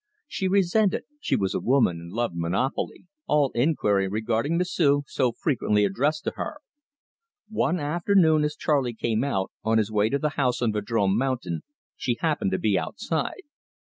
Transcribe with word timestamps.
She 0.27 0.47
resented 0.47 1.03
she 1.19 1.35
was 1.35 1.53
a 1.53 1.59
woman 1.59 1.99
and 1.99 2.11
loved 2.11 2.35
monopoly 2.35 3.05
all 3.27 3.51
inquiry 3.53 4.07
regarding 4.07 4.57
M'sieu', 4.57 5.03
so 5.05 5.31
frequently 5.31 5.85
addressed 5.85 6.23
to 6.23 6.33
her. 6.37 6.57
One 7.49 7.79
afternoon, 7.79 8.43
as 8.43 8.55
Charley 8.55 8.95
came 8.95 9.23
out, 9.23 9.51
on 9.63 9.77
his 9.77 9.91
way 9.91 10.09
to 10.09 10.17
the 10.17 10.29
house 10.29 10.59
on 10.59 10.73
Vadrome 10.73 11.15
Mountain, 11.15 11.61
she 11.95 12.17
happened 12.19 12.49
to 12.49 12.57
be 12.57 12.79
outside. 12.79 13.43